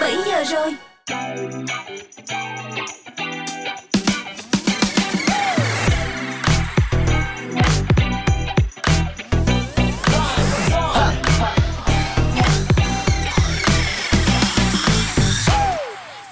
[0.00, 0.74] 17 giờ rồi.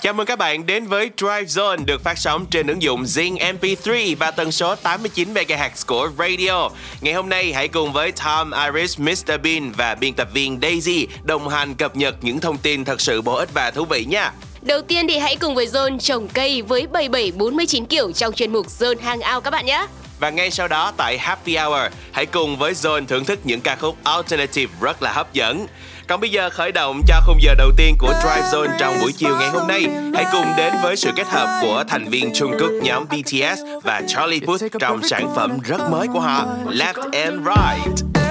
[0.07, 3.37] Chào mừng các bạn đến với Drive Zone được phát sóng trên ứng dụng Zing
[3.37, 6.69] MP3 và tần số 89 MHz của Radio.
[7.01, 11.07] Ngày hôm nay hãy cùng với Tom, Iris, Mr Bean và biên tập viên Daisy
[11.25, 14.33] đồng hành cập nhật những thông tin thật sự bổ ích và thú vị nha.
[14.63, 18.67] Đầu tiên thì hãy cùng với Zone trồng cây với 7749 kiểu trong chuyên mục
[18.67, 19.87] Zone Hangout các bạn nhé.
[20.21, 23.77] Và ngay sau đó tại Happy Hour, hãy cùng với Zone thưởng thức những ca
[23.77, 25.67] khúc alternative rất là hấp dẫn.
[26.09, 29.13] Còn bây giờ khởi động cho khung giờ đầu tiên của Drive Zone trong buổi
[29.13, 29.87] chiều ngày hôm nay.
[30.15, 34.03] Hãy cùng đến với sự kết hợp của thành viên Trung Quốc nhóm BTS và
[34.07, 38.26] Charlie Puth trong sản phẩm rất mới của họ, Left and Right.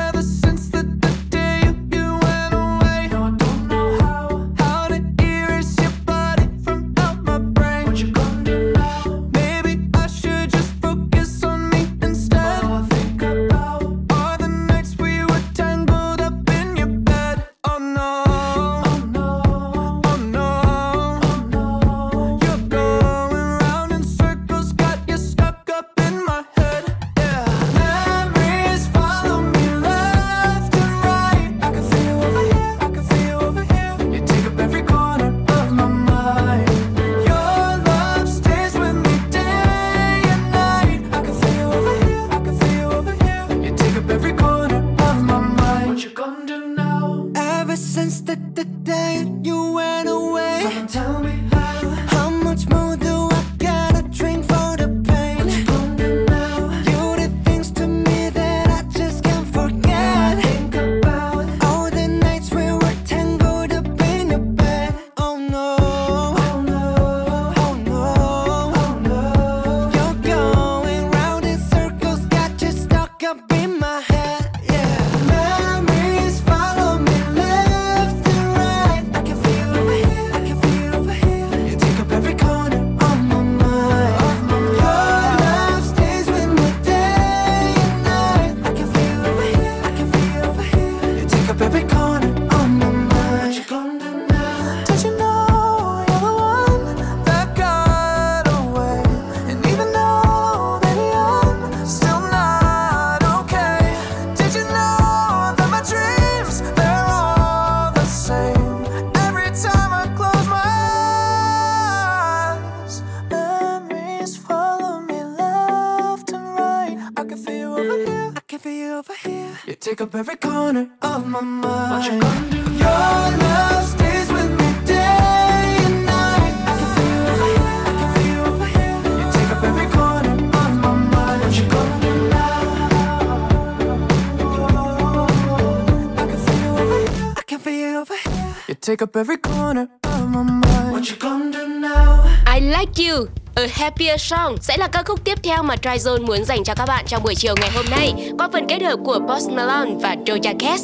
[139.16, 140.92] Up every corner of my mind.
[140.92, 142.24] What you gonna do now?
[142.46, 146.46] I Like You A Happier Song sẽ là ca khúc tiếp theo mà Tryzone muốn
[146.46, 149.20] dành cho các bạn trong buổi chiều ngày hôm nay qua phần kết hợp của
[149.28, 150.80] Post Malone và Doja Cat.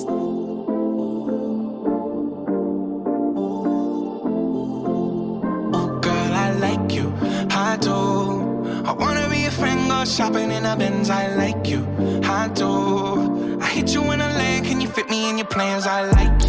[5.74, 7.12] Oh, girl, I like you.
[7.50, 8.28] I do.
[8.86, 11.10] I wanna be a friend, go shopping in a Benz.
[11.10, 11.80] I like you.
[12.24, 13.18] I do.
[13.62, 14.66] I hit you in a land.
[14.66, 15.86] Can you fit me in your plans?
[15.86, 16.41] I like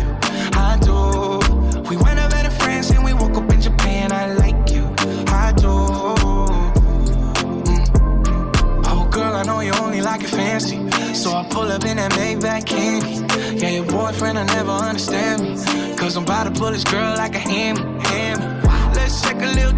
[10.32, 10.78] fancy.
[11.14, 13.14] So I pull up in that Maybach candy.
[13.58, 15.96] Yeah, your boyfriend, I never understand me.
[15.96, 18.44] Cause I'm about to pull this girl like a hammy, hammy.
[18.94, 19.71] Let's take a little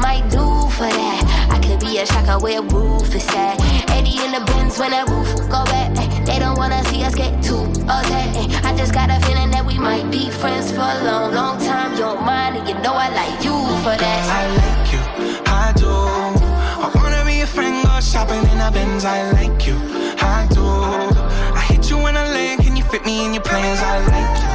[0.00, 0.44] might do
[0.76, 1.48] for that.
[1.50, 3.56] I could be a shocker where roof is at.
[3.90, 5.90] 80 in the bins when that roof go back.
[6.26, 8.30] They don't wanna see us get too upset.
[8.64, 11.96] I just got a feeling that we might be friends for a long, long time.
[11.96, 14.22] You're mine, and you know I like you for that.
[14.40, 15.02] I like you,
[15.46, 15.90] I do.
[16.84, 19.04] I wanna be a friend, go shopping in the Benz.
[19.04, 19.76] I like you,
[20.20, 20.64] I do.
[21.60, 23.80] I hit you in a lane, can you fit me in your plans?
[23.80, 24.49] I like you,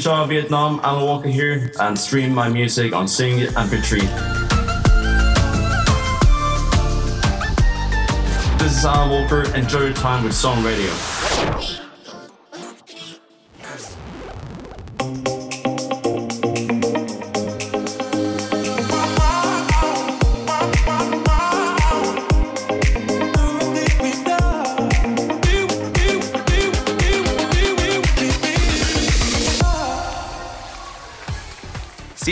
[0.00, 4.00] Chào Vietnam, Alan Walker here, and stream my music on Sing It MP3.
[8.58, 9.54] This is Alan Walker.
[9.54, 10.90] Enjoy your time with Song Radio.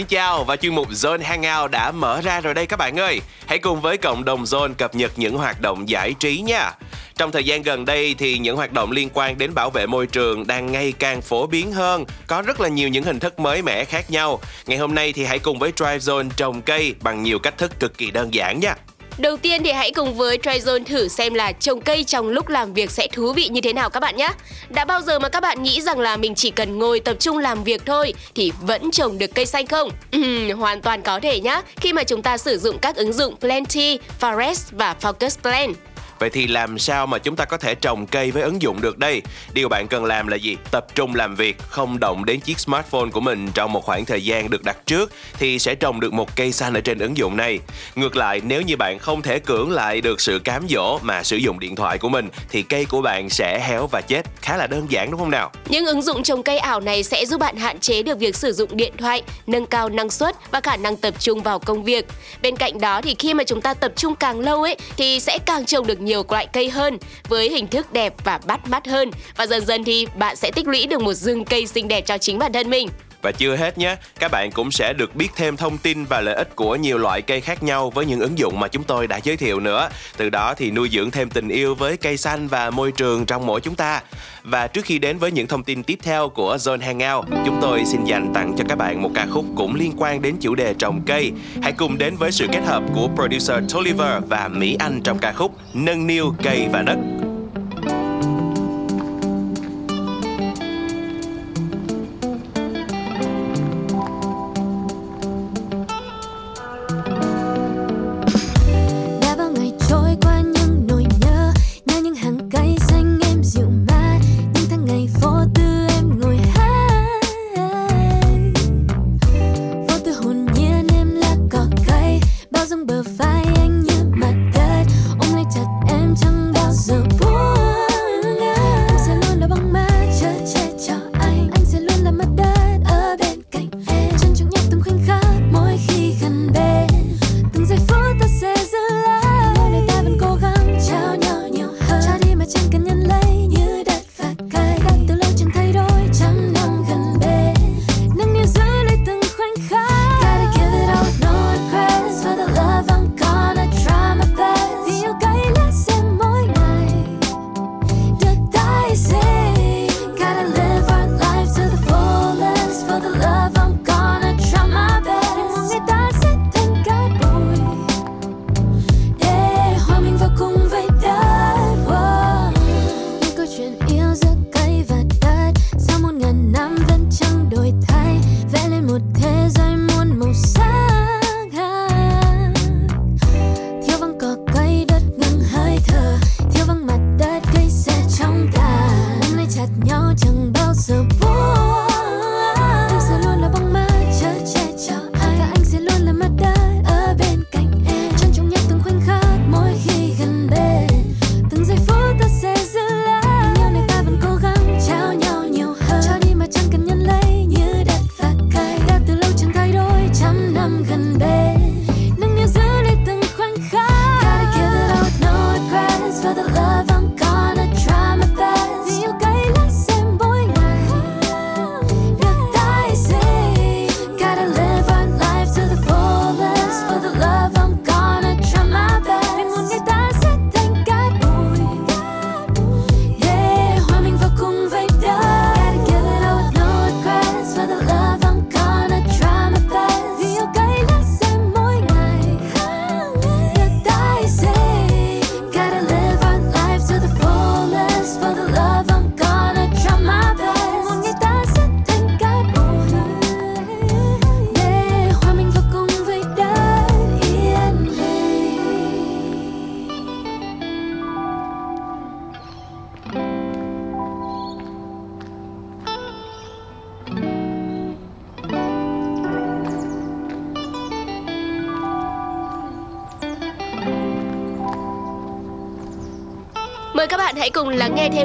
[0.09, 3.21] Chào và chuyên mục Zone Hangout đã mở ra rồi đây các bạn ơi.
[3.47, 6.73] Hãy cùng với cộng đồng Zone cập nhật những hoạt động giải trí nha.
[7.17, 10.07] Trong thời gian gần đây thì những hoạt động liên quan đến bảo vệ môi
[10.07, 13.63] trường đang ngày càng phổ biến hơn, có rất là nhiều những hình thức mới
[13.63, 14.41] mẻ khác nhau.
[14.67, 17.81] Ngày hôm nay thì hãy cùng với Drive Zone trồng cây bằng nhiều cách thức
[17.81, 18.75] cực kỳ đơn giản nha.
[19.19, 22.73] Đầu tiên thì hãy cùng với Tryzone thử xem là trồng cây trong lúc làm
[22.73, 24.29] việc sẽ thú vị như thế nào các bạn nhé.
[24.69, 27.39] Đã bao giờ mà các bạn nghĩ rằng là mình chỉ cần ngồi tập trung
[27.39, 29.91] làm việc thôi thì vẫn trồng được cây xanh không?
[30.13, 33.37] Ừm, hoàn toàn có thể nhé Khi mà chúng ta sử dụng các ứng dụng
[33.37, 35.73] Plenty, Forest và Focus Plan.
[36.19, 38.99] Vậy thì làm sao mà chúng ta có thể trồng cây với ứng dụng được
[38.99, 39.23] đây?
[39.53, 40.57] Điều bạn cần làm là gì?
[40.71, 44.25] Tập trung làm việc, không động đến chiếc smartphone của mình trong một khoảng thời
[44.25, 47.37] gian được đặt trước thì sẽ trồng được một cây xanh ở trên ứng dụng
[47.37, 47.59] này.
[47.95, 51.37] Ngược lại, nếu như bạn không thể cưỡng lại được sự cám dỗ mà sử
[51.37, 54.27] dụng điện thoại của mình thì cây của bạn sẽ héo và chết.
[54.43, 55.51] Khá là đơn giản đúng không nào?
[55.69, 58.53] Những ứng dụng trồng cây ảo này sẽ giúp bạn hạn chế được việc sử
[58.53, 62.07] dụng điện thoại, nâng cao năng suất và khả năng tập trung vào công việc.
[62.43, 65.39] Bên cạnh đó thì khi mà chúng ta tập trung càng lâu ấy thì sẽ
[65.39, 69.11] càng trồng được nhiều loại cây hơn với hình thức đẹp và bắt mắt hơn
[69.37, 72.19] và dần dần thì bạn sẽ tích lũy được một rừng cây xinh đẹp cho
[72.19, 72.89] chính bản thân mình.
[73.23, 76.35] Và chưa hết nhé, các bạn cũng sẽ được biết thêm thông tin và lợi
[76.35, 79.21] ích của nhiều loại cây khác nhau với những ứng dụng mà chúng tôi đã
[79.23, 79.89] giới thiệu nữa.
[80.17, 83.47] Từ đó thì nuôi dưỡng thêm tình yêu với cây xanh và môi trường trong
[83.47, 84.03] mỗi chúng ta.
[84.43, 87.85] Và trước khi đến với những thông tin tiếp theo của Zone Hangout, chúng tôi
[87.85, 90.75] xin dành tặng cho các bạn một ca khúc cũng liên quan đến chủ đề
[90.75, 91.33] trồng cây.
[91.63, 95.33] Hãy cùng đến với sự kết hợp của producer Tolliver và Mỹ Anh trong ca
[95.33, 97.28] khúc Nâng niu cây và đất.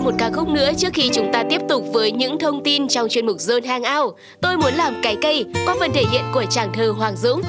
[0.03, 3.09] Một ca khúc nữa trước khi chúng ta tiếp tục với những thông tin trong
[3.09, 4.15] chuyên mục Zone Hangout.
[4.41, 7.41] Tôi muốn làm cái cây qua phần thể hiện của chàng thơ Hoàng Dũng.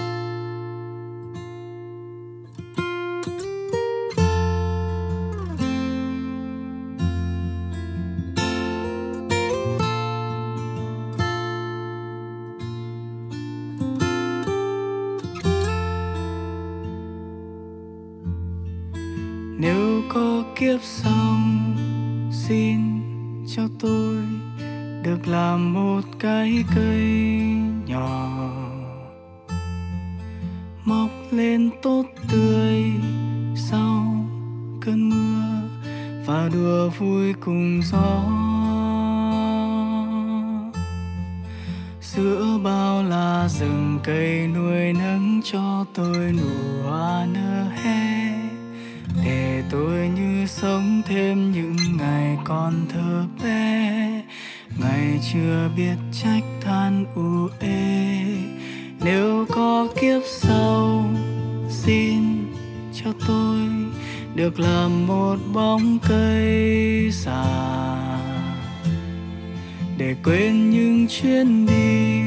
[70.44, 72.22] Quên những chuyến đi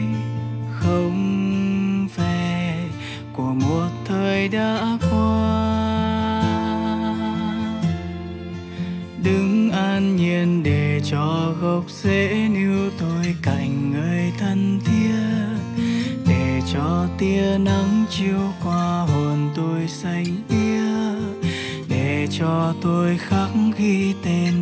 [0.80, 2.74] không về
[3.34, 6.44] của một thời đã qua.
[9.24, 15.84] Đứng an nhiên để cho gốc rễ níu tôi cạnh người thân thiết,
[16.28, 20.68] để cho tia nắng chiếu qua hồn tôi xanh biếc
[21.90, 24.57] để cho tôi khắc ghi tên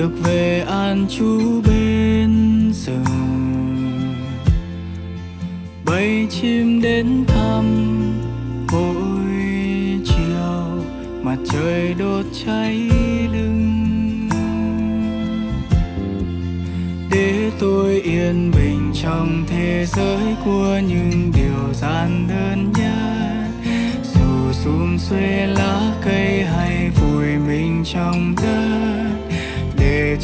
[0.00, 3.04] được về an trú bên rừng.
[5.84, 7.64] Bay chim đến thăm
[8.72, 9.24] mỗi
[10.04, 10.84] chiều,
[11.22, 12.90] mặt trời đốt cháy
[13.32, 14.28] lưng.
[17.10, 23.70] Để tôi yên bình trong thế giới của những điều gian đơn nhất.
[24.14, 29.09] Dù xum xuê lá cây hay vùi mình trong đất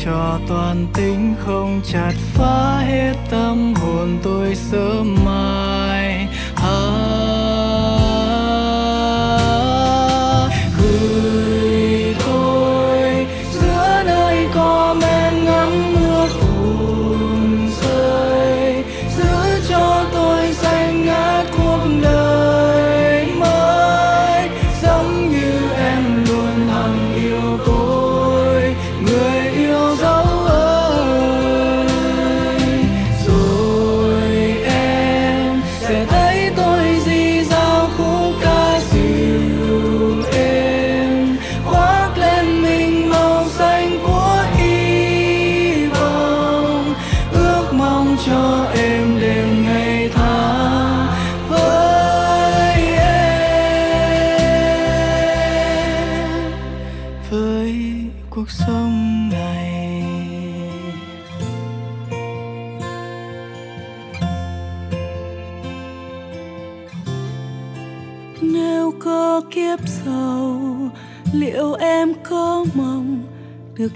[0.05, 6.06] cho toàn tính không chặt phá hết tâm hồn tôi sớm mai.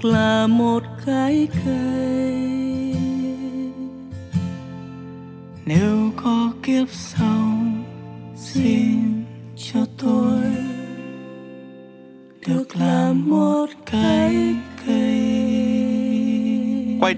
[0.05, 2.10] Là một cái cây.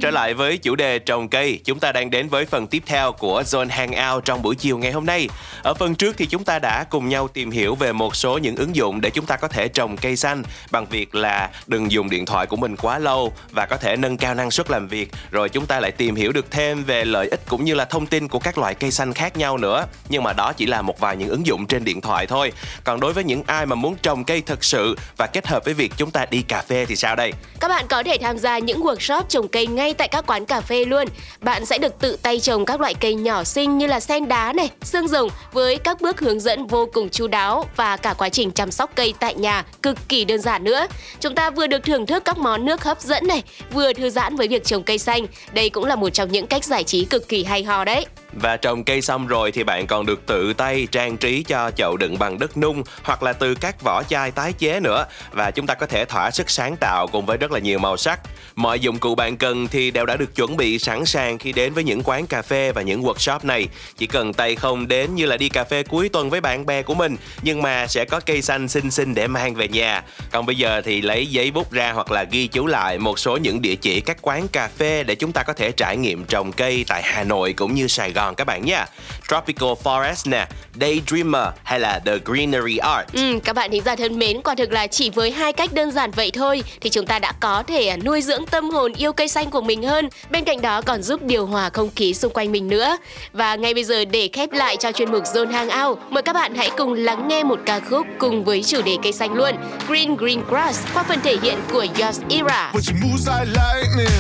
[0.04, 3.12] Trở lại với chủ đề trồng cây, chúng ta đang đến với phần tiếp theo
[3.12, 5.30] của Zone Hangout trong buổi chiều ngày hôm nay.
[5.64, 8.56] Ở phần trước thì chúng ta đã cùng nhau tìm hiểu về một số những
[8.56, 12.10] ứng dụng để chúng ta có thể trồng cây xanh bằng việc là đừng dùng
[12.10, 15.12] điện thoại của mình quá lâu và có thể nâng cao năng suất làm việc.
[15.32, 18.08] Rồi chúng ta lại tìm hiểu được thêm về lợi ích cũng như là thông
[18.08, 19.86] tin của các loại cây xanh khác nhau nữa.
[20.10, 22.52] Nhưng mà đó chỉ là một vài những ứng dụng trên điện thoại thôi.
[22.84, 25.74] Còn đối với những ai mà muốn trồng cây thật sự và kết hợp với
[25.74, 27.34] việc chúng ta đi cà phê thì sao đây?
[27.60, 30.62] Các bạn có thể tham gia những workshop trồng cây ngay tại các quán cà
[30.62, 31.08] phê luôn.
[31.41, 34.53] Bạn sẽ được tự tay trồng các loại cây nhỏ xinh như là sen đá
[34.53, 38.29] này, xương rồng với các bước hướng dẫn vô cùng chu đáo và cả quá
[38.29, 40.88] trình chăm sóc cây tại nhà cực kỳ đơn giản nữa.
[41.19, 44.36] Chúng ta vừa được thưởng thức các món nước hấp dẫn này, vừa thư giãn
[44.36, 45.25] với việc trồng cây xanh.
[45.53, 48.06] Đây cũng là một trong những cách giải trí cực kỳ hay ho đấy.
[48.36, 51.98] Và trồng cây xong rồi thì bạn còn được tự tay trang trí cho chậu
[51.98, 55.67] đựng bằng đất nung hoặc là từ các vỏ chai tái chế nữa và chúng
[55.67, 58.19] ta có thể thỏa sức sáng tạo cùng với rất là nhiều màu sắc.
[58.56, 61.74] Mọi dụng cụ bạn cần thì đều đã được chuẩn bị sẵn sàng khi đến
[61.74, 63.67] với những quán cà phê và những workshop này.
[63.98, 66.82] Chỉ cần tay không đến như là đi cà phê cuối tuần với bạn bè
[66.82, 70.04] của mình, nhưng mà sẽ có cây xanh xinh xinh để mang về nhà.
[70.32, 73.38] Còn bây giờ thì lấy giấy bút ra hoặc là ghi chú lại một số
[73.38, 76.52] những địa chỉ các quán cà phê để chúng ta có thể trải nghiệm trồng
[76.52, 78.86] cây tại Hà Nội cũng như Sài Gòn các bạn nha.
[79.28, 80.48] Tropical Forest nè,
[80.82, 83.14] Daydreamer hay là The Greenery Art.
[83.14, 85.92] Ừ, các bạn thính giả thân mến, quả thực là chỉ với hai cách đơn
[85.92, 89.14] giản vậy thôi thì chúng ta đã có thể à, nuôi dưỡng tâm hồn yêu
[89.14, 90.10] cây xanh của mình hơn.
[90.30, 92.98] Bên cạnh đó còn giúp điều hòa không khí xung quanh mình nữa.
[93.34, 96.56] Và ngay bây giờ để khép lại cho chuyên mục Zone Hangout, mời các bạn
[96.56, 99.56] hãy cùng lắng nghe một ca khúc cùng với chủ đề cây xanh luôn,
[99.88, 102.72] Green Green Grass qua phần thể hiện của Yours Era.
[102.74, 104.20] But she moves like lightning,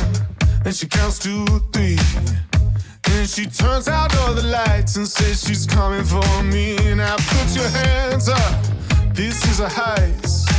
[0.65, 1.31] and she counts to
[1.73, 1.95] three.
[3.03, 6.75] Then she turns out all the lights and says she's coming for me.
[6.95, 8.53] Now put your hands up,
[9.13, 10.49] this is a heist.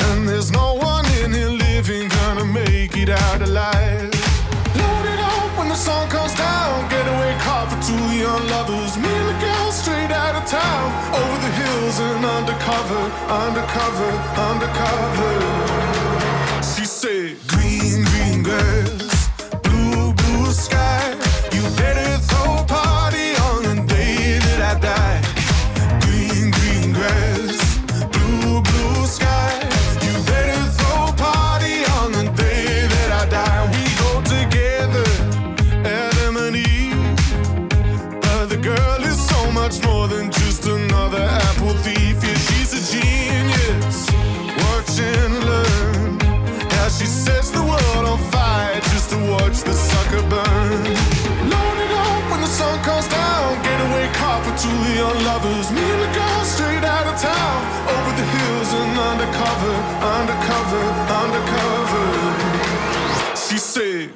[0.00, 4.12] And there's no one in here living gonna make it out alive.
[4.80, 6.88] Load it up when the sun comes down.
[6.88, 8.96] Getaway car for two young lovers.
[8.96, 10.86] Me and the girl straight out of town.
[11.14, 14.67] Over the hills and undercover, undercover, undercover.
[54.68, 55.70] Two young lovers.
[55.72, 57.58] Me and the girl straight out of town.
[57.94, 59.74] Over the hills and undercover,
[60.16, 60.84] undercover,
[61.22, 62.06] undercover.
[63.36, 64.10] She said,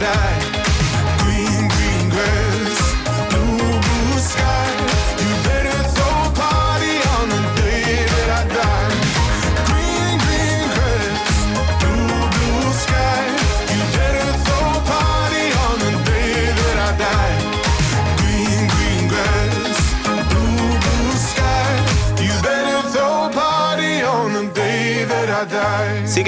[0.00, 0.49] die.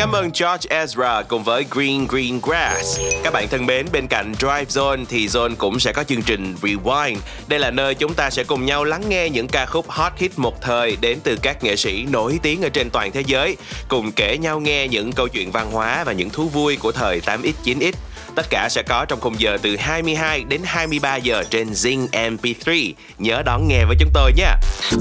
[0.02, 3.00] Cảm ơn George Ezra cùng với Green Green Grass.
[3.24, 6.54] Các bạn thân mến, bên cạnh Drive Zone thì Zone cũng sẽ có chương trình
[6.62, 7.16] Rewind.
[7.48, 10.38] Đây là nơi chúng ta sẽ cùng nhau lắng nghe những ca khúc hot hit
[10.38, 13.56] một thời đến từ các nghệ sĩ nổi tiếng ở trên toàn thế giới,
[13.88, 17.20] cùng kể nhau nghe những câu chuyện văn hóa và những thú vui của thời
[17.20, 17.92] 8X 9X.
[18.34, 22.92] Tất cả sẽ có trong khung giờ từ 22 đến 23 giờ trên Zing MP3.
[23.18, 24.56] Nhớ đón nghe với chúng tôi nha.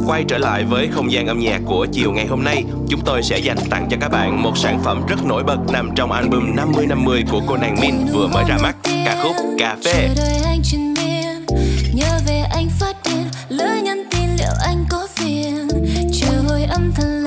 [0.07, 3.23] Quay trở lại với không gian âm nhạc của chiều ngày hôm nay, chúng tôi
[3.23, 6.55] sẽ dành tặng cho các bạn một sản phẩm rất nổi bật nằm trong album
[6.55, 10.09] 50-50 của cô nàng Min vừa mới ra mắt, ca khúc Cà phê.
[11.93, 15.67] Nhớ về anh phát điên, lỡ nhắn tin liệu anh có phiền,
[16.11, 17.25] chiều hồi âm thầm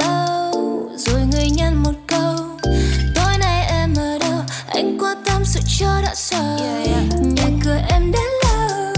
[5.78, 7.04] cho đã sợ yeah, yeah.
[7.34, 8.92] nhà cửa em đã lâu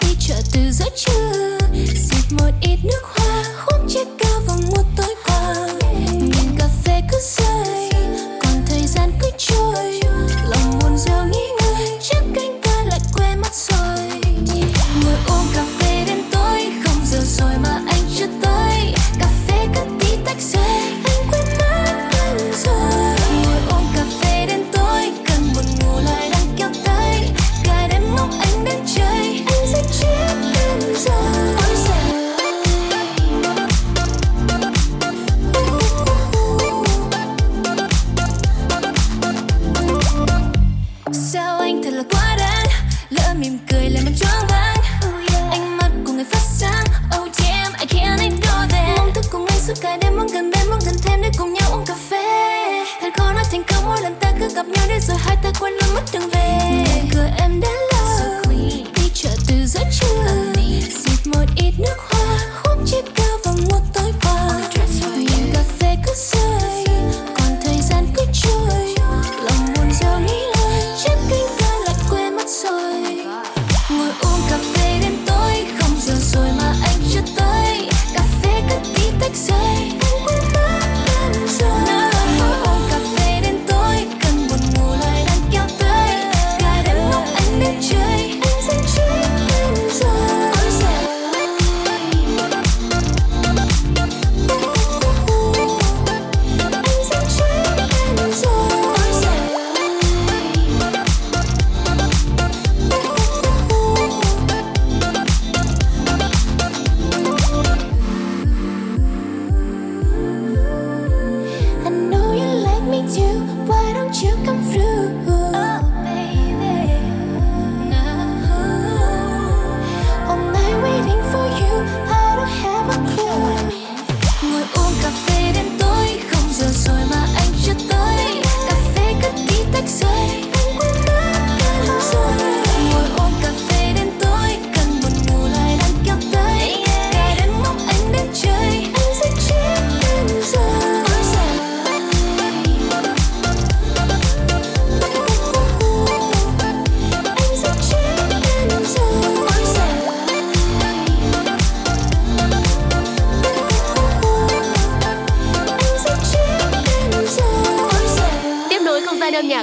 [0.00, 1.58] đi chợ từ giữa trưa
[1.94, 3.17] xịt một ít nước hoa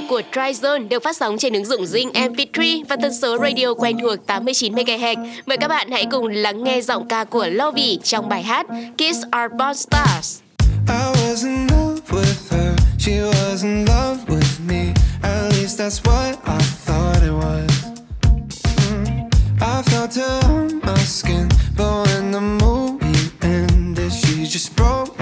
[0.10, 3.98] của Tryzone được phát sóng trên ứng dụng Zing MP3 và tần số radio quen
[4.02, 5.28] thuộc 89MHz.
[5.46, 9.20] Mời các bạn hãy cùng lắng nghe giọng ca của Lovey trong bài hát Kiss
[9.26, 10.40] Our Born Stars.
[10.88, 14.94] I was in love with her, she was in love with me.
[15.24, 17.72] At least that's what I thought it was.
[18.90, 19.30] Mm.
[19.62, 25.15] I felt her on my skin, but when the movie ended, she just broke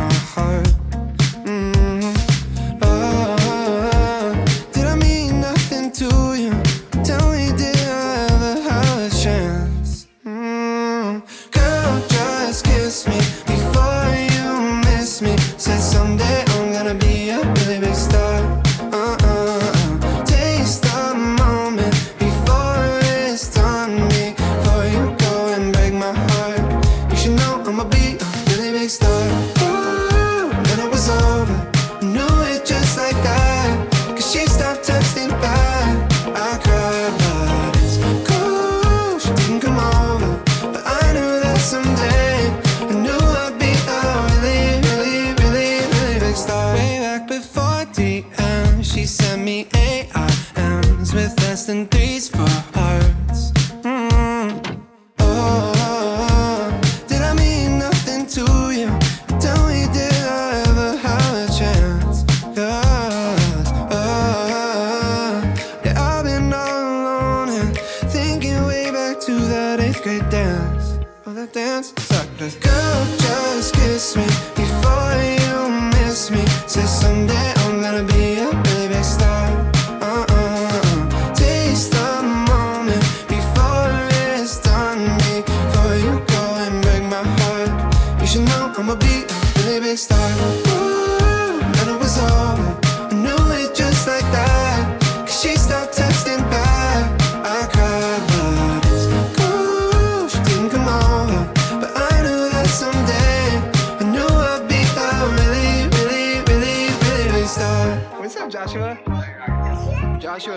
[74.03, 75.02] kiss me before.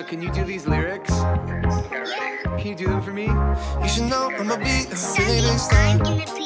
[0.07, 1.11] can you do these lyrics?
[1.11, 3.27] Can you do them for me?
[3.27, 4.88] You should know I'm a beat,
[5.19, 6.45] really.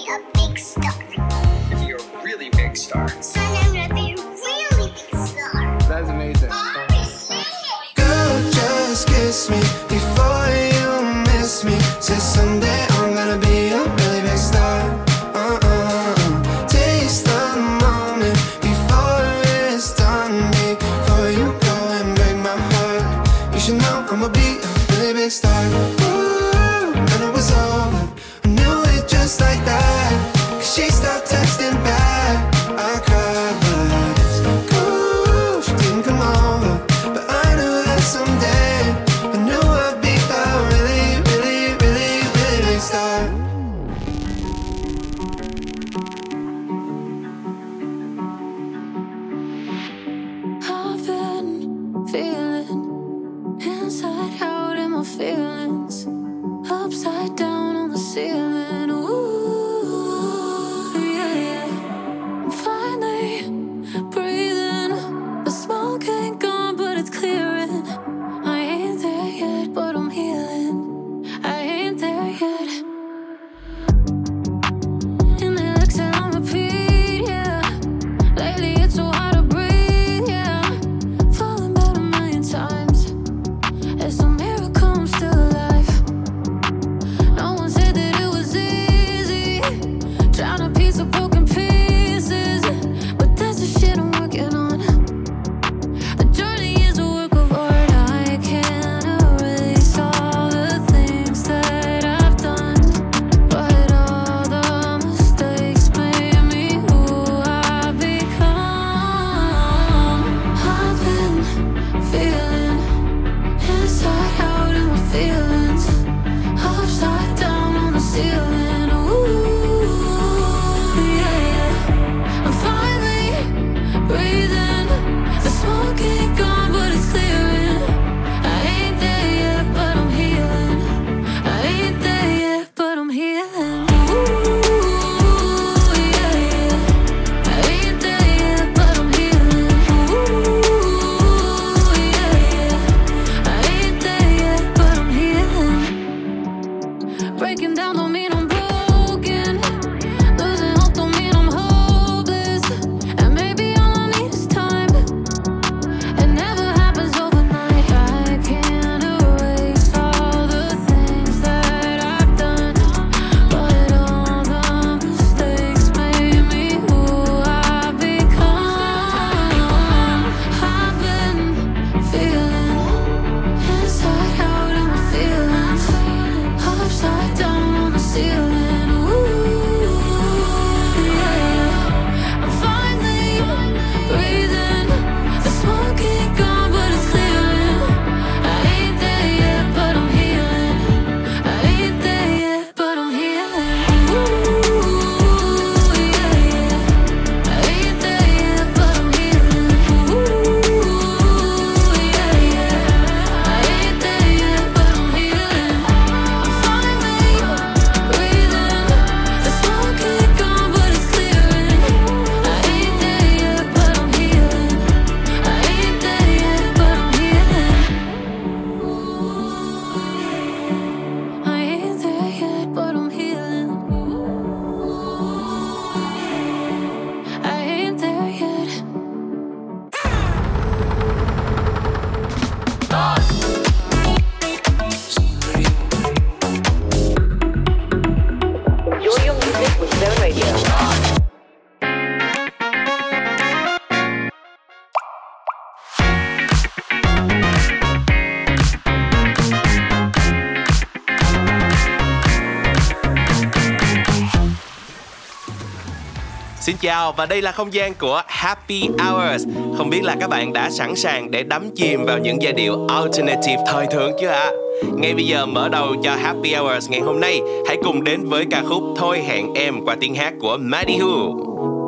[256.70, 259.44] Xin chào và đây là không gian của Happy Hours.
[259.78, 262.86] Không biết là các bạn đã sẵn sàng để đắm chìm vào những giai điệu
[262.88, 264.40] alternative thời thượng chưa ạ?
[264.40, 264.50] À?
[264.94, 268.46] Ngay bây giờ mở đầu cho Happy Hours ngày hôm nay, hãy cùng đến với
[268.50, 271.44] ca khúc Thôi hẹn em qua tiếng hát của Maddie Hu.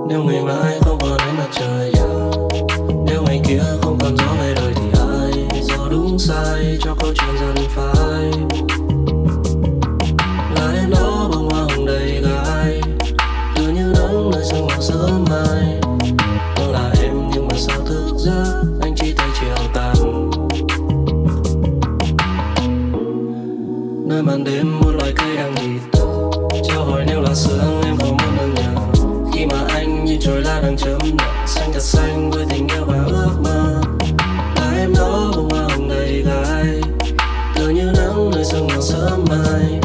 [0.08, 2.08] Nếu ngày mai không còn ánh mặt trời à,
[3.06, 7.12] nếu ngày kia không còn gió về đời thì ai, do đúng sai cho câu
[7.18, 8.01] chuyện dần phai
[18.24, 20.30] giờ, anh chỉ thấy chiều tàn.
[24.08, 26.06] Nơi màn đêm muôn loài cây đang đi tơ
[26.68, 28.74] cho hỏi nếu là sương em có muốn ở nhà.
[29.32, 32.84] Khi mà anh như trôi lá đang chấm nở, xanh thật xanh với tình yêu
[32.86, 33.82] và ước mơ.
[34.56, 36.80] Là em đó bông hoa hồng đầy gai.
[37.54, 39.80] Tự như nắng nơi sương mù sớm mai.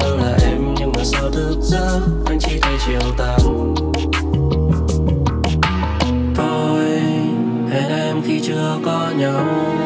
[0.00, 3.45] Đó là em nhưng mà sao thức giấc, anh chỉ thấy chiều tàn.
[9.36, 9.76] Đâu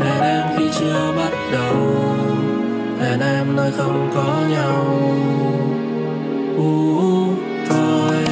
[0.00, 1.76] hẹn em khi chưa bắt đầu.
[3.00, 4.84] Hẹn em nơi không có nhau.
[6.56, 8.24] Uh, thôi.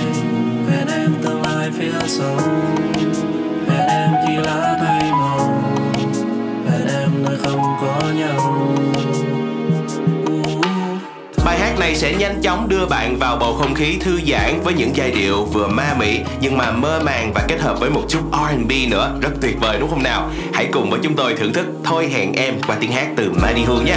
[0.71, 2.76] Hẹn em tương lai phía sau.
[11.87, 15.11] Này sẽ nhanh chóng đưa bạn vào bầu không khí thư giãn với những giai
[15.11, 18.73] điệu vừa ma mị, nhưng mà mơ màng và kết hợp với một chút R&B
[18.91, 19.19] nữa.
[19.23, 20.31] Rất tuyệt vời, đúng không nào?
[20.53, 23.65] Hãy cùng với chúng tôi thưởng thức Thôi hẹn em qua tiếng hát từ Maddie
[23.65, 23.97] Hương nhé.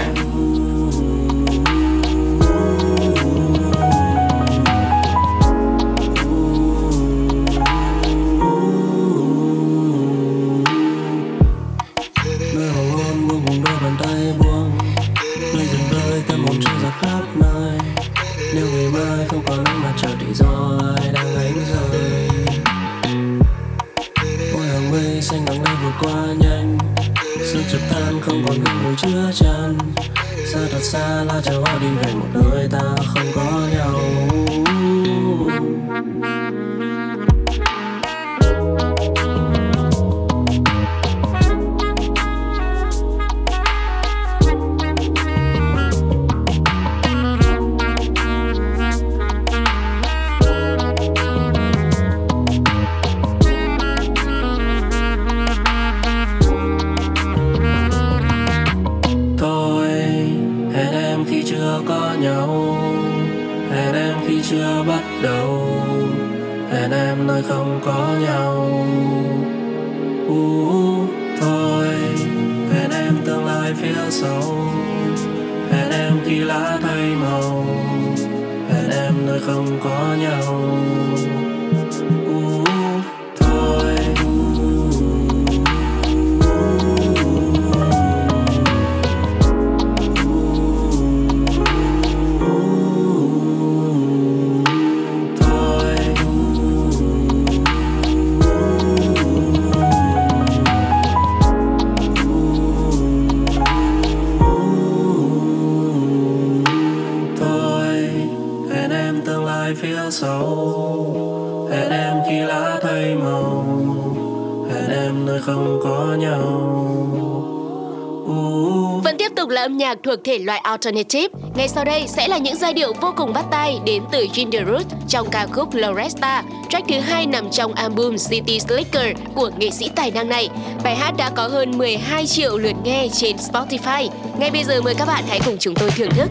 [119.99, 121.27] Nhạc thuộc thể loại alternative.
[121.55, 124.67] Ngay sau đây sẽ là những giai điệu vô cùng bắt tay đến từ Ginger
[124.67, 129.69] Root trong ca khúc Loresta, track thứ hai nằm trong album City Slicker của nghệ
[129.69, 130.49] sĩ tài năng này.
[130.83, 134.09] Bài hát đã có hơn 12 triệu lượt nghe trên Spotify.
[134.39, 136.27] Ngay bây giờ mời các bạn hãy cùng chúng tôi thưởng thức.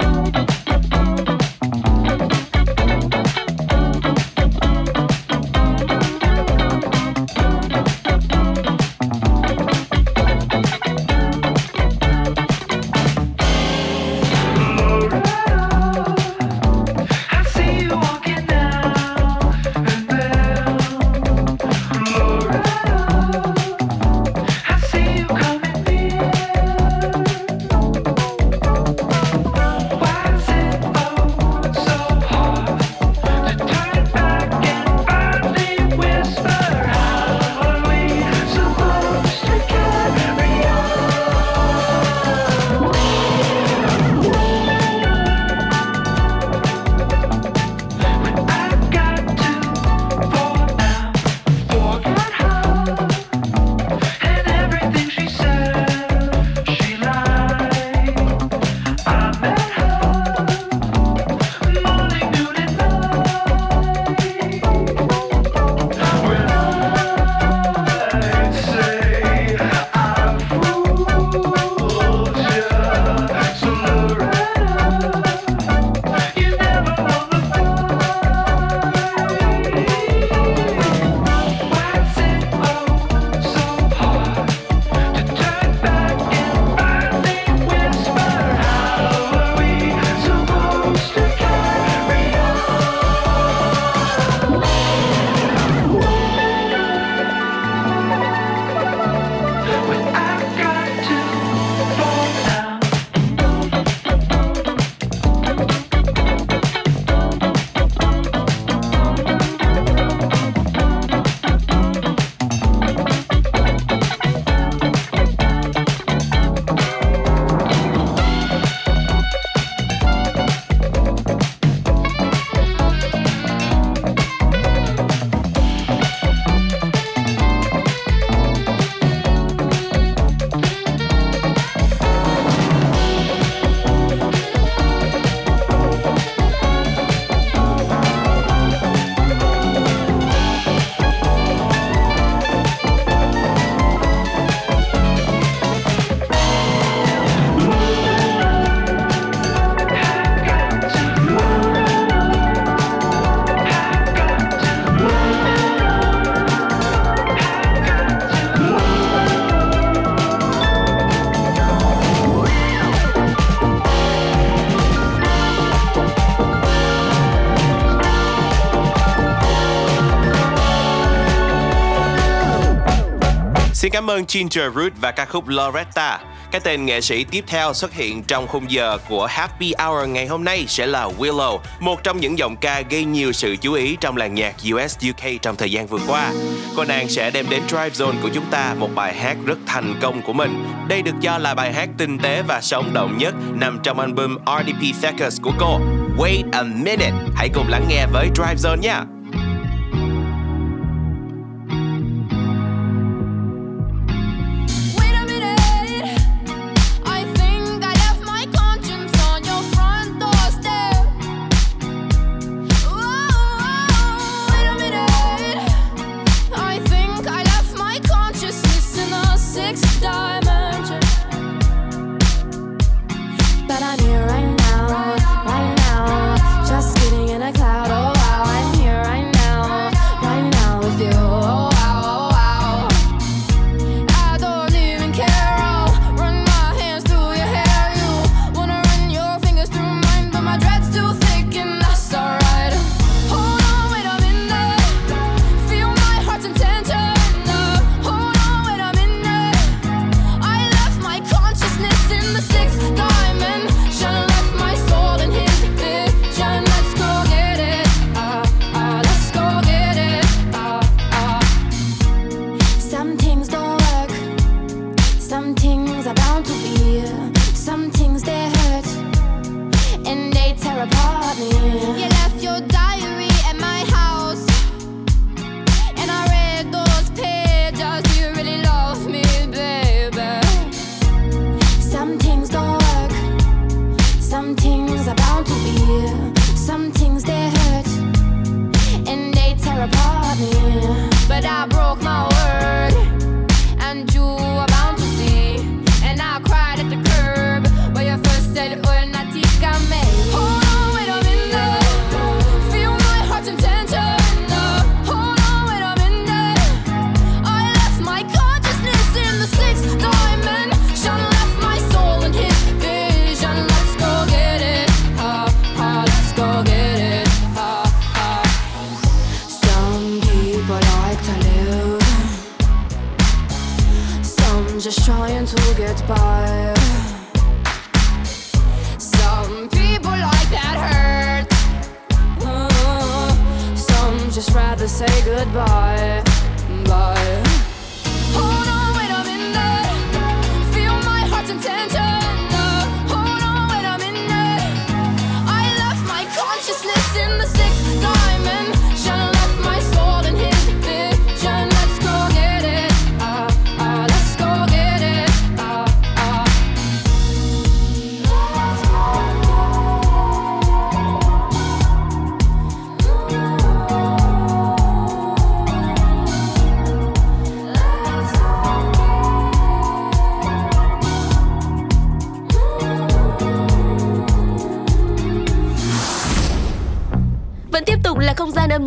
[174.19, 176.21] ơn Ginger Root và ca khúc Loretta.
[176.51, 180.27] Cái tên nghệ sĩ tiếp theo xuất hiện trong khung giờ của Happy Hour ngày
[180.27, 183.97] hôm nay sẽ là Willow, một trong những giọng ca gây nhiều sự chú ý
[184.01, 186.33] trong làng nhạc US UK trong thời gian vừa qua.
[186.77, 189.95] Cô nàng sẽ đem đến Drive Zone của chúng ta một bài hát rất thành
[190.03, 190.64] công của mình.
[190.89, 194.37] Đây được cho là bài hát tinh tế và sống động nhất nằm trong album
[194.37, 195.81] RDP Seconds của cô.
[196.19, 199.05] Wait a minute, hãy cùng lắng nghe với Drive Zone nha.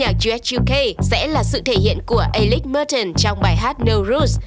[0.01, 3.93] nhạc US UK sẽ là sự thể hiện của Alex Merton trong bài hát No
[4.07, 4.37] Rules.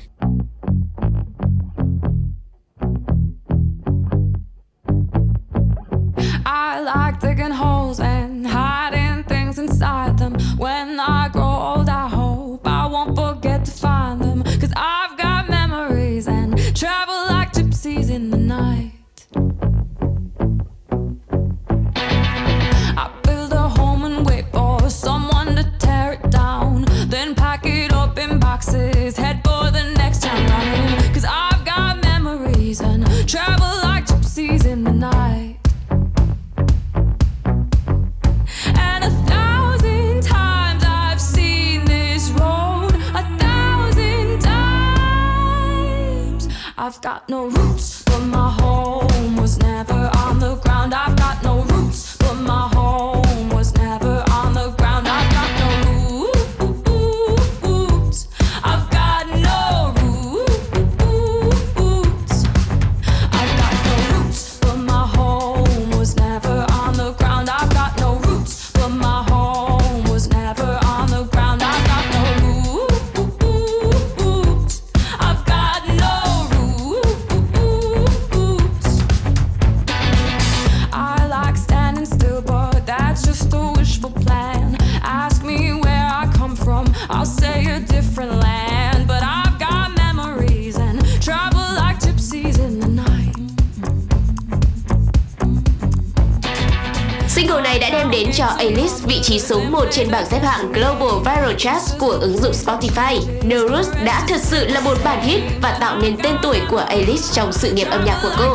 [97.84, 101.54] đã đem đến cho A-List vị trí số 1 trên bảng xếp hạng Global Viral
[101.58, 103.20] Charts của ứng dụng Spotify.
[103.42, 107.32] Neurus đã thật sự là một bản hit và tạo nên tên tuổi của A-List
[107.32, 108.54] trong sự nghiệp âm nhạc của cô.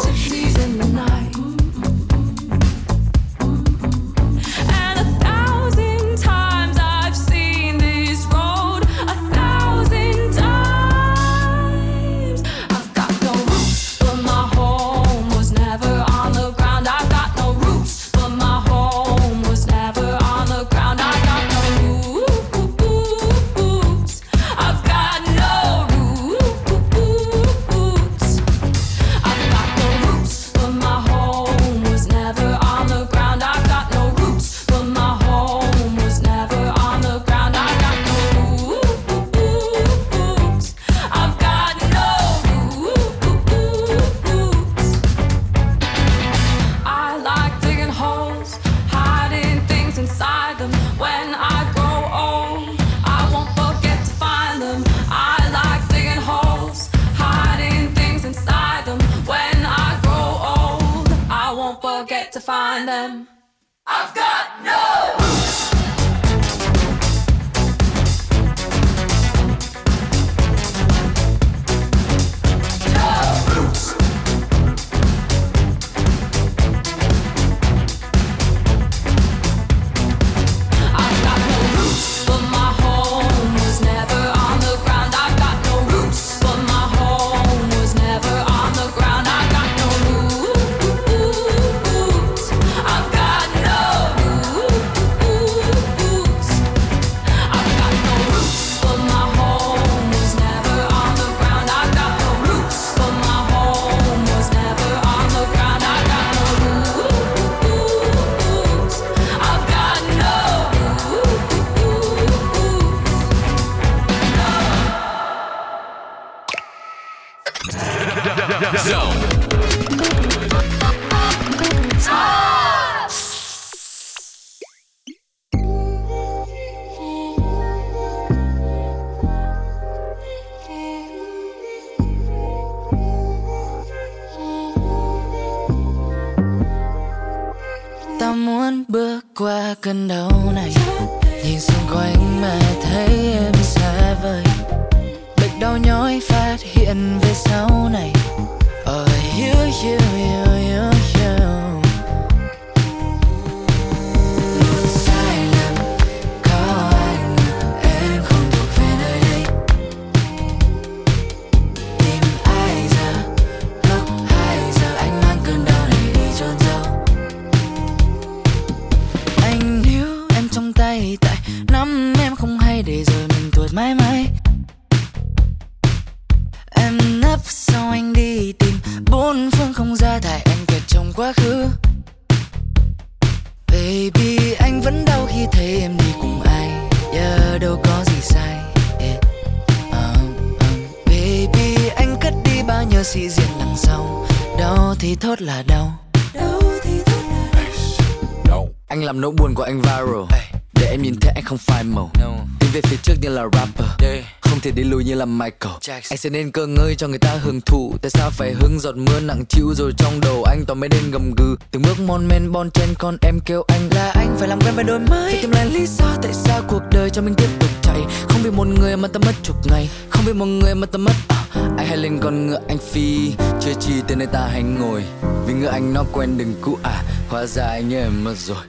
[206.09, 207.93] Anh sẽ nên cơ ngơi cho người ta hưởng thụ.
[208.01, 211.11] Tại sao phải hứng giọt mưa nặng chịu Rồi trong đầu anh toàn mấy đêm
[211.11, 211.55] gầm gừ?
[211.71, 214.35] Từng bước mon men bon chen con em kêu anh là anh.
[214.39, 217.09] Phải làm quen với đôi mới Phải tìm lại lý do tại sao cuộc đời
[217.09, 218.01] cho mình tiếp tục chạy.
[218.29, 219.89] Không vì một người mà ta mất chục ngày.
[220.09, 221.45] Không vì một người mà ta mất à,
[221.77, 223.31] Anh hay lên con ngựa anh phi.
[223.61, 225.03] Chưa chi tới nơi ta hay ngồi.
[225.47, 228.63] Vì ngựa anh nó quen đừng cũ à Hóa ra anh nhớ em mất rồi.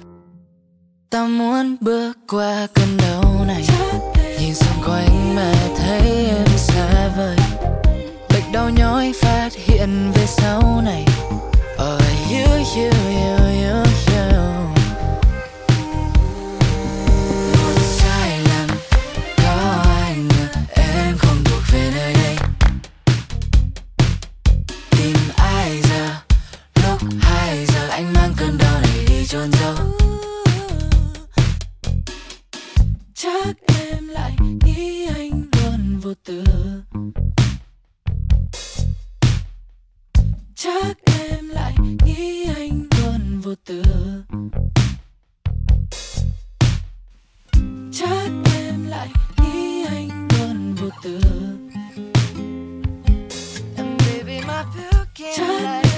[1.10, 3.66] Ta muốn bước qua cơn đau này.
[4.40, 5.52] Nhìn xung quanh mà
[8.53, 11.05] đau nhói phát hiện về sau này.
[11.74, 12.46] Oh, you,
[12.76, 14.30] you, you, you, you.
[17.82, 18.68] sai lầm
[19.36, 22.36] có ai ngờ em không thuộc về nơi đây?
[24.90, 26.14] Tìm ai giờ?
[26.82, 29.74] Lúc hai giờ anh mang cơn đau này đi chôn giấu.
[33.14, 36.44] Chắc em lại nghĩ anh luôn vô tư.
[40.62, 43.82] chắc em lại nghĩ anh luôn vô tư
[47.92, 49.08] chắc em lại
[49.42, 51.20] nghĩ anh luôn vô tư
[55.36, 55.46] Chắc.
[55.46, 55.89] baby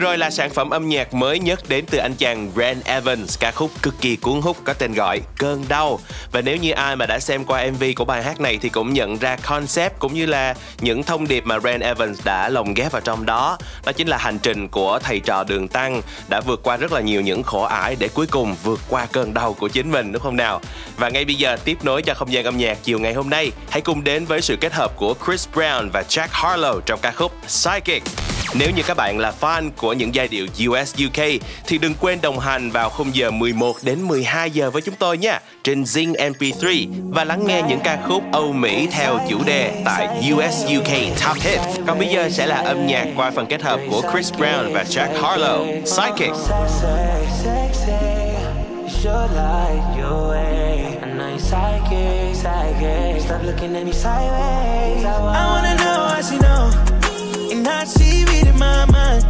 [0.00, 3.50] rồi là sản phẩm âm nhạc mới nhất đến từ anh chàng Grant Evans, ca
[3.50, 6.00] khúc cực kỳ cuốn hút có tên gọi Cơn đau.
[6.32, 8.92] Và nếu như ai mà đã xem qua MV của bài hát này thì cũng
[8.92, 12.92] nhận ra concept cũng như là những thông điệp mà Grant Evans đã lồng ghép
[12.92, 13.58] vào trong đó.
[13.86, 17.00] Đó chính là hành trình của thầy trò Đường Tăng đã vượt qua rất là
[17.00, 20.22] nhiều những khổ ải để cuối cùng vượt qua cơn đau của chính mình đúng
[20.22, 20.60] không nào?
[20.96, 23.50] Và ngay bây giờ tiếp nối cho không gian âm nhạc chiều ngày hôm nay,
[23.70, 27.10] hãy cùng đến với sự kết hợp của Chris Brown và Jack Harlow trong ca
[27.10, 28.02] khúc Psychic.
[28.54, 31.24] Nếu như các bạn là fan của những giai điệu US UK
[31.66, 35.18] thì đừng quên đồng hành vào khung giờ 11 đến 12 giờ với chúng tôi
[35.18, 39.82] nha trên Zing MP3 và lắng nghe những ca khúc Âu Mỹ theo chủ đề
[39.84, 40.92] tại US UK
[41.26, 41.60] Top Hit.
[41.86, 44.82] Còn bây giờ sẽ là âm nhạc qua phần kết hợp của Chris Brown và
[44.82, 46.30] Jack Harlow, Psychic.
[49.04, 50.60] Your light, your way.
[51.50, 53.22] Psychic, psychic.
[53.22, 55.04] Stop looking at me sideways.
[55.04, 56.70] I wanna know how she know,
[57.60, 59.22] and how she reading my mind.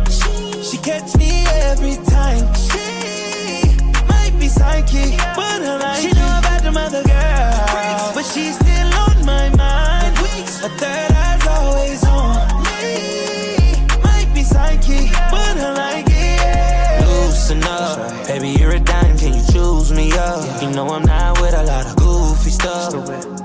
[0.62, 2.44] She gets me every time.
[2.54, 3.62] She
[4.08, 8.90] might be psychic, but I like She know about them other girls, but she's still
[9.06, 10.16] on my mind.
[10.62, 13.74] A third eye's always on me.
[14.04, 17.06] Might be psychic, but I like it.
[17.08, 19.16] Loosen up, baby, you're a dime.
[19.18, 20.62] Can you choose me up?
[20.62, 23.39] You know I'm not with a lot of goofy stuff.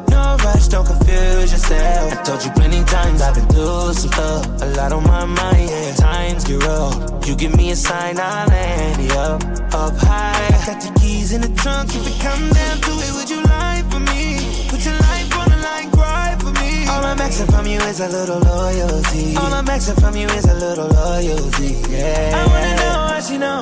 [0.45, 2.13] No don't confuse yourself.
[2.13, 4.45] I told you plenty times I've been through some stuff.
[4.61, 5.95] A lot on my mind, yeah.
[5.95, 7.27] Times get rough.
[7.27, 9.41] You give me a sign, I'll land it up,
[9.73, 10.49] up high.
[10.67, 11.89] Got the keys in the trunk.
[11.95, 14.37] If it come down to it, would you lie for me?
[14.69, 16.85] Put your life on the line, cry for me.
[16.93, 19.35] All I'm asking from you is a little loyalty.
[19.37, 21.73] All I'm asking from you is a little loyalty.
[21.89, 22.37] Yeah.
[22.37, 23.61] I wanna know how she know,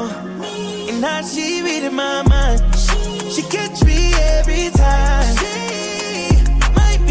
[0.90, 2.60] and how she reading my mind.
[3.32, 5.83] She catch me every time.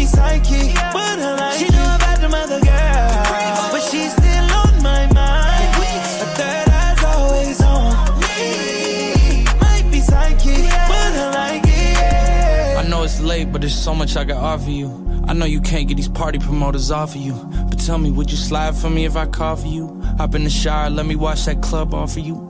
[0.03, 4.51] She be psychic, but I like She know about them other girls, but she's still
[4.51, 5.75] on my mind.
[5.79, 9.45] A third eye's always on me.
[9.61, 12.85] Might be psychic, but I like it.
[12.85, 14.89] I know it's late, but there's so much I can offer you.
[15.25, 17.35] I know you can't get these party promoters off of you.
[17.69, 20.01] But tell me, would you slide for me if I call for you?
[20.17, 22.49] Hop in the shower, let me wash that club off of you.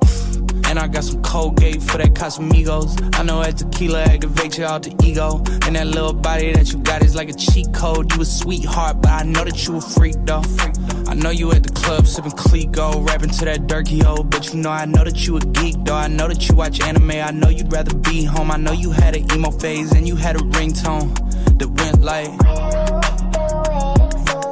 [0.74, 2.98] And I got some Colgate for that Casamigos.
[3.16, 5.38] I know that tequila activates your alter ego.
[5.68, 8.12] And that little body that you got is like a cheat code.
[8.12, 10.42] You a sweetheart, but I know that you a freak though.
[11.08, 14.24] I know you at the club sipping Clico, rapping to that Durkee O.
[14.24, 15.94] But you know I know that you a geek though.
[15.94, 17.12] I know that you watch anime.
[17.12, 18.50] I know you'd rather be home.
[18.50, 21.14] I know you had an emo phase and you had a ringtone
[21.60, 22.93] that went like.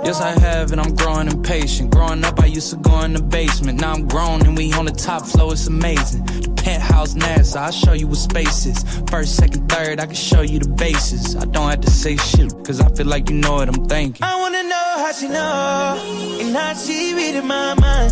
[0.03, 1.91] Yes, I have, and I'm growing impatient.
[1.91, 3.79] Growing up, I used to go in the basement.
[3.81, 5.53] Now I'm grown, and we on the top floor.
[5.53, 6.25] It's amazing.
[6.25, 8.83] The penthouse NASA, I'll show you what space is.
[9.09, 11.35] First, second, third, I can show you the bases.
[11.35, 14.23] I don't have to say shit, cause I feel like you know what I'm thinking.
[14.23, 18.11] I wanna know how she know and how she reading my mind.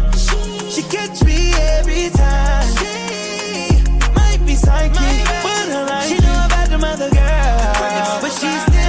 [0.69, 2.67] She catch me every time.
[2.77, 8.61] She might be psychic, but I like She know about them other girls, but she's
[8.65, 8.88] still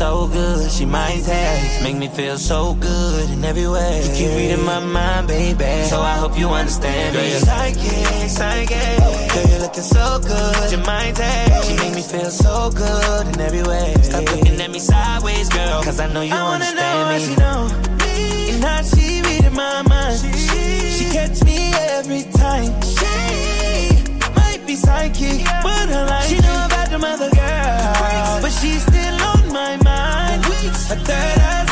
[0.00, 1.82] so good, she might text.
[1.82, 4.00] Make me feel so good in every way.
[4.02, 5.84] You keep reading my mind, baby.
[5.92, 7.28] So I hope you understand me.
[7.48, 8.98] Psychic, psychic.
[9.32, 11.68] Girl, you're looking so good, you might text.
[11.68, 13.92] She make me feel so good in every way.
[14.00, 15.82] Stop looking at me sideways, girl.
[15.82, 17.26] Cause I know you I wanna understand know me.
[17.26, 17.60] she know
[18.00, 18.50] me.
[18.54, 20.18] And how she reading my mind.
[20.18, 20.32] She,
[20.96, 21.58] she catch me
[21.98, 22.72] every time.
[22.96, 28.80] She might be psychic, but I like She know about the other girls, but she's
[28.80, 28.89] still on my
[30.90, 31.00] mind.
[31.00, 31.69] A third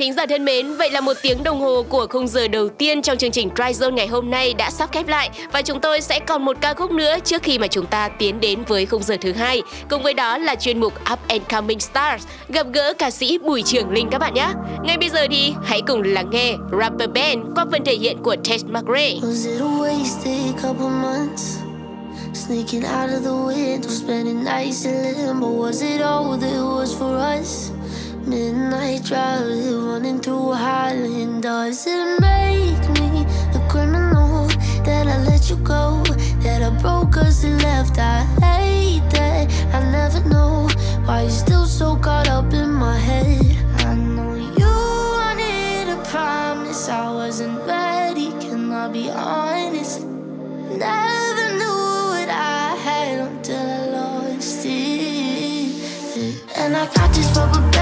[0.00, 3.02] thính giả thân mến, vậy là một tiếng đồng hồ của khung giờ đầu tiên
[3.02, 6.00] trong chương trình Dry Zone ngày hôm nay đã sắp khép lại và chúng tôi
[6.00, 9.02] sẽ còn một ca khúc nữa trước khi mà chúng ta tiến đến với khung
[9.02, 9.62] giờ thứ hai.
[9.90, 13.62] Cùng với đó là chuyên mục Up and Coming Stars gặp gỡ ca sĩ Bùi
[13.62, 14.48] Trường Linh các bạn nhé.
[14.82, 18.36] Ngay bây giờ thì hãy cùng lắng nghe Rapper Band qua phần thể hiện của
[18.48, 19.10] Tess McRae.
[22.34, 25.48] Sneaking out of the window, spending nights in limbo.
[25.48, 27.70] Was it all that was for us?
[28.26, 31.42] Midnight drive running through Highland.
[31.42, 34.46] Does it make me a criminal
[34.84, 36.02] that I let you go?
[36.42, 37.98] That I broke us and left?
[37.98, 39.50] I hate that.
[39.74, 40.68] I never know
[41.06, 43.56] why you're still so caught up in my head.
[43.86, 44.68] I know you
[45.16, 48.32] wanted a promise, I wasn't ready.
[48.38, 50.02] Can I be honest?
[50.04, 56.34] Never knew what I had until I lost it.
[56.56, 57.79] And I got this rubber band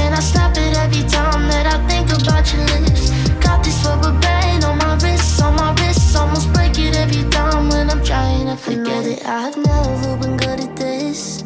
[0.00, 3.10] and I snap it every time that I think about your lips.
[3.44, 7.68] Got this rubber band on my wrist, on my wrist, almost break it every time
[7.68, 9.26] when I'm trying to forget it.
[9.26, 11.44] I've never been good at this.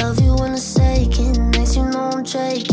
[0.00, 2.71] Love you when it's taken, next you know I'm shaking